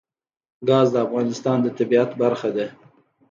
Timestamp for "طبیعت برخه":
1.77-2.49